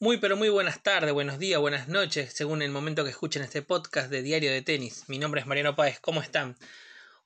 [0.00, 3.62] Muy, pero muy buenas tardes, buenos días, buenas noches, según el momento que escuchen este
[3.62, 5.08] podcast de Diario de Tenis.
[5.08, 6.56] Mi nombre es Mariano Páez, ¿cómo están?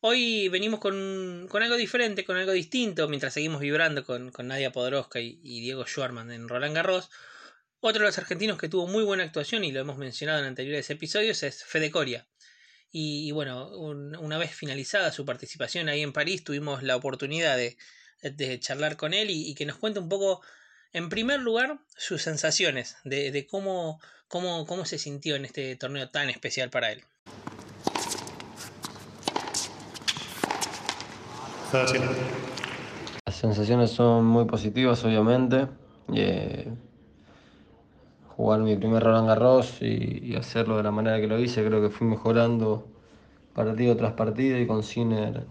[0.01, 5.61] Hoy venimos con, algo diferente, con algo distinto, mientras seguimos vibrando con, Nadia Podoroska y,
[5.61, 7.11] Diego Schwarman en Roland Garros.
[7.81, 10.89] Otro de los argentinos que tuvo muy buena actuación, y lo hemos mencionado en anteriores
[10.89, 12.27] episodios, es Fede Coria.
[12.91, 17.77] Y, bueno, una vez finalizada su participación ahí en París, tuvimos la oportunidad de,
[18.61, 20.41] charlar con él y que nos cuente un poco
[20.93, 26.29] en primer lugar, sus sensaciones de, cómo, cómo, cómo se sintió en este torneo tan
[26.29, 27.03] especial para él.
[33.25, 35.69] Las sensaciones son muy positivas, obviamente.
[36.15, 36.71] Eh,
[38.37, 41.89] jugar mi primer Roland Garros y, hacerlo de la manera que lo hice, creo que
[41.89, 42.87] fui mejorando
[43.55, 45.45] partido tras partido y con Sinner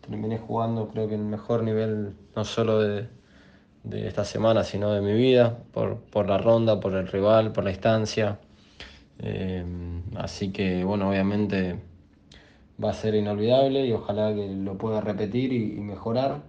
[0.00, 3.08] terminé jugando creo que en el mejor nivel no solo de,
[3.84, 7.64] de esta semana, sino de mi vida, por, por la ronda, por el rival, por
[7.64, 8.38] la instancia.
[9.20, 9.64] Eh,
[10.16, 11.78] así que, bueno, obviamente
[12.82, 16.42] va a ser inolvidable y ojalá que lo pueda repetir y, mejorar.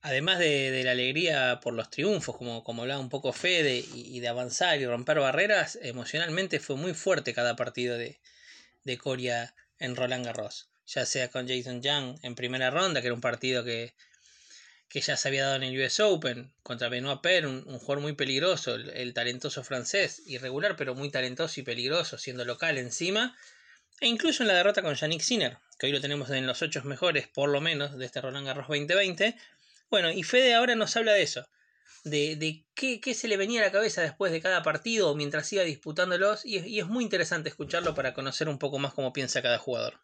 [0.00, 4.28] Además de, la alegría por los triunfos, como, como hablaba un poco Fede, y, de
[4.28, 8.18] avanzar y romper barreras, emocionalmente fue muy fuerte cada partido de,
[8.84, 10.70] de Coria en Roland Garros.
[10.86, 13.92] Ya sea con Jason Young en primera ronda, que era un partido que,
[14.88, 18.14] que ya se había dado en el US Open contra Benoit Per, un, jugador muy
[18.14, 23.36] peligroso, el, talentoso francés, irregular pero muy talentoso y peligroso, siendo local encima,
[24.00, 26.82] e incluso en la derrota con Yannick Sinner, que hoy lo tenemos en los ocho
[26.84, 29.36] mejores, por lo menos, de este Roland Garros 2020.
[29.90, 31.46] Bueno, y Fede ahora nos habla de eso,
[32.04, 35.52] de, de qué, qué, se le venía a la cabeza después de cada partido mientras
[35.52, 39.42] iba disputándolos, y, y es muy interesante escucharlo para conocer un poco más cómo piensa
[39.42, 40.00] cada jugador.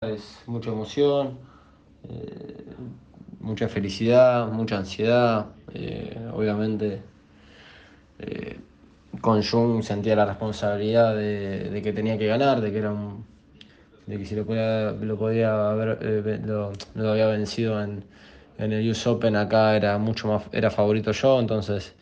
[0.00, 1.38] Es mucha emoción,
[2.08, 2.64] eh,
[3.38, 5.46] mucha felicidad, mucha ansiedad.
[5.72, 7.02] Eh, obviamente,
[8.18, 8.58] eh,
[9.20, 13.24] con Jung sentía la responsabilidad de, que tenía que ganar, de que era un,
[14.06, 16.72] de que si lo podía, lo podía haber, lo,
[17.12, 18.04] había vencido en,
[18.58, 21.94] en el US Open acá era mucho más, era favorito yo, entonces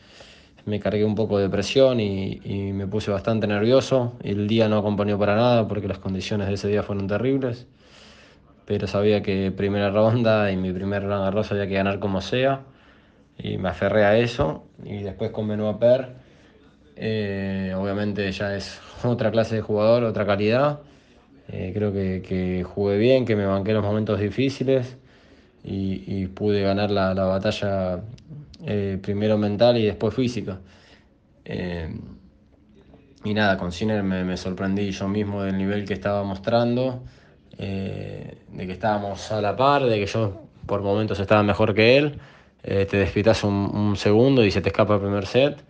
[0.66, 2.40] me cargué un poco de presión y,
[2.72, 4.14] me puse bastante nervioso.
[4.22, 7.66] El día no acompañó para nada porque las condiciones de ese día fueron terribles.
[8.66, 12.62] Pero sabía que primera ronda y mi primer Roland Garros había que ganar como sea.
[13.38, 14.64] Y me aferré a eso.
[14.84, 16.08] Y después con Benoit Per,
[16.96, 20.80] eh, obviamente ya es otra clase de jugador, otra calidad.
[21.48, 24.96] Eh, creo que, jugué bien, que me banqué los momentos difíciles
[25.64, 28.00] y, pude ganar la, la batalla
[28.64, 30.60] eh, primero mental y después física.
[31.44, 31.94] Eh,
[33.24, 37.02] y nada, con Sinner me, sorprendí yo mismo del nivel que estaba mostrando,
[37.58, 41.98] eh, de que estábamos a la par, de que yo por momentos estaba mejor que
[41.98, 42.18] él.
[42.62, 45.62] te despitas un, segundo y se te escapa el primer set.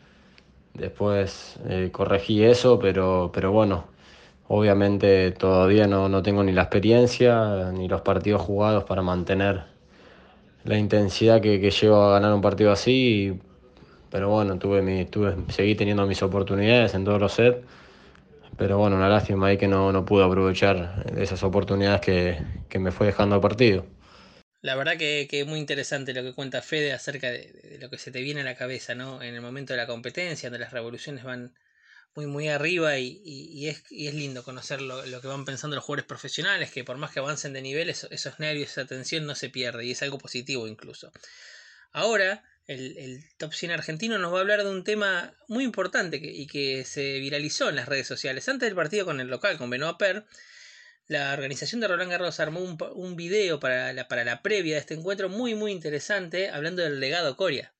[0.75, 1.59] Después
[1.93, 3.85] corregí eso, pero, pero bueno,
[4.49, 9.70] obviamente todavía no, no tengo ni la experiencia ni los partidos jugados para mantener
[10.65, 13.39] la intensidad que, que llevo a ganar un partido así.
[14.11, 17.59] pero bueno, tuve mi, tuve, seguí teniendo mis oportunidades en todos los sets.
[18.57, 22.39] Pero bueno, una lástima ahí que no, no pude aprovechar esas oportunidades que,
[22.69, 23.87] que me fue dejando el partido.
[24.61, 27.89] La verdad que, que, es muy interesante lo que cuenta Fede acerca de, de, lo
[27.89, 29.23] que se te viene a la cabeza, ¿no?
[29.23, 31.55] En el momento de la competencia, donde las revoluciones van,
[32.15, 35.77] muy, muy arriba y, y, es, y es, lindo conocer lo, lo, que van pensando
[35.77, 39.35] los jugadores profesionales, que por más que avancen de nivel, esos, nervios, esa tensión no
[39.35, 41.13] se pierde y es algo positivo incluso.
[41.93, 46.21] Ahora, el, el, Top 100 argentino nos va a hablar de un tema muy importante
[46.23, 48.49] y que se viralizó en las redes sociales.
[48.49, 50.25] Antes del partido con el local, con Benoit Per,
[51.07, 54.81] la organización de Roland Garros armó un, un video para la, para la previa de
[54.81, 57.73] este encuentro muy muy interesante hablando del legado Coria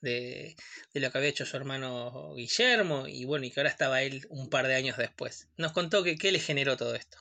[0.00, 0.56] de,
[0.94, 4.48] lo que había hecho su hermano Guillermo y bueno, y que ahora estaba él un
[4.48, 5.48] par de años después.
[5.56, 7.18] Nos contó que qué le generó todo esto.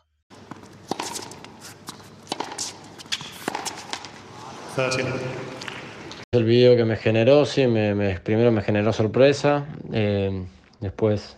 [6.31, 10.45] El video que me generó, sí, me, primero me generó sorpresa, eh,
[10.79, 11.37] después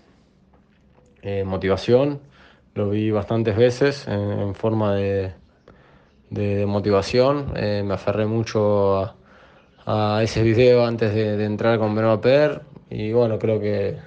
[1.24, 2.22] eh, motivación,
[2.76, 5.34] lo vi bastantes veces en, forma de,
[6.30, 9.16] de, motivación, eh, me aferré mucho a,
[9.86, 13.98] a ese video antes de, entrar con Benoit Per y bueno, creo que,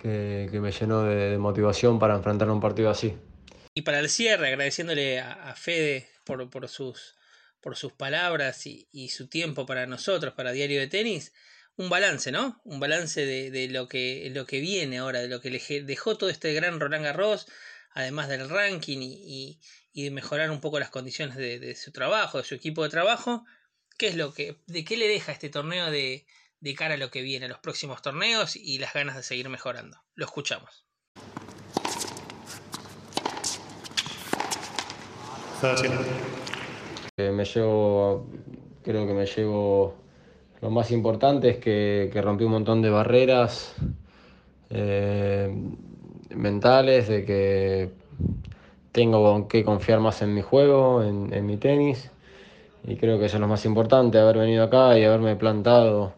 [0.00, 3.14] que, me llenó de, motivación para enfrentar un partido así.
[3.74, 7.14] Y para el cierre, agradeciéndole a, Fede por, por, sus,
[7.60, 11.32] por sus palabras y, su tiempo para nosotros, para Diario de Tenis,
[11.76, 12.60] un balance, ¿no?
[12.64, 16.30] Un balance de, lo, que, lo que viene ahora, de lo que le dejó todo
[16.30, 17.46] este gran Roland Garros,
[17.94, 19.58] además del ranking y,
[19.92, 23.44] y de mejorar un poco las condiciones de, su trabajo, de su equipo de trabajo.
[23.98, 26.26] ¿Qué es lo que, de qué le deja este torneo de,
[26.60, 29.48] de cara a lo que viene, a los próximos torneos y las ganas de seguir
[29.48, 29.98] mejorando?
[30.14, 30.86] Lo escuchamos.
[37.18, 38.26] Me llevo,
[38.82, 40.02] creo que me llevo
[40.62, 43.74] lo más importante es que, que rompí un montón de barreras
[44.70, 45.52] eh,
[46.30, 47.90] mentales, de que
[48.92, 52.12] tengo que confiar más en mi juego, en, mi tenis.
[52.84, 56.14] Y creo que eso es lo más importante, haber venido acá y haberme plantado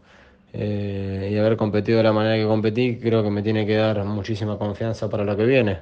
[0.52, 4.04] eh, y haber competido de la manera que competí, creo que me tiene que dar
[4.04, 5.80] muchísima confianza para lo que viene.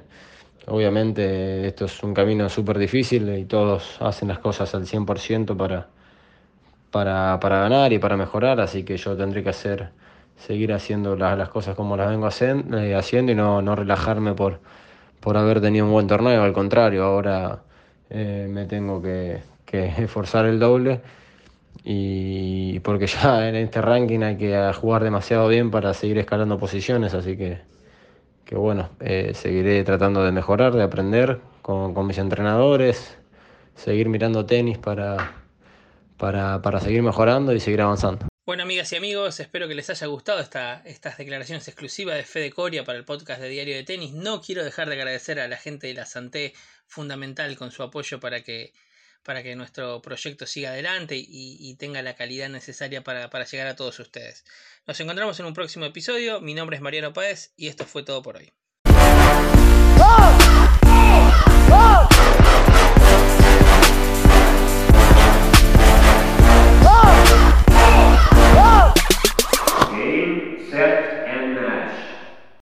[0.67, 5.87] Obviamente esto es un camino súper difícil y todos hacen las cosas al 100% para,
[6.91, 9.89] para, para ganar y para mejorar, así que yo tendré que hacer,
[10.37, 14.59] seguir haciendo las, cosas como las vengo eh, haciendo y no, no relajarme por,
[15.19, 17.63] por haber tenido un buen torneo, al contrario, ahora
[18.09, 19.41] eh, me tengo que,
[19.73, 21.01] que, esforzar el doble
[21.83, 27.13] y porque ya en este ranking hay que jugar demasiado bien para seguir escalando posiciones,
[27.13, 27.61] así que,
[28.45, 33.17] que bueno, eh, seguiré tratando de mejorar, de aprender con, con mis entrenadores,
[33.75, 35.43] seguir mirando tenis para
[36.17, 38.27] para, seguir mejorando y seguir avanzando.
[38.45, 42.51] Bueno, amigas y amigos, espero que les haya gustado esta, estas declaraciones exclusivas de Fede
[42.51, 44.13] Coria para el podcast de Diario de Tenis.
[44.13, 46.53] No quiero dejar de agradecer a la gente de la Santé
[46.87, 48.73] fundamental con su apoyo para que,
[49.23, 53.75] para que nuestro proyecto siga adelante y, tenga la calidad necesaria para, para, llegar a
[53.75, 54.45] todos ustedes.
[54.85, 56.39] Nos encontramos en un próximo episodio.
[56.41, 58.53] Mi nombre es Mariano Páez y esto fue todo por hoy.